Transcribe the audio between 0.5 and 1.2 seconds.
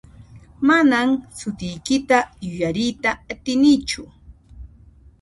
Manan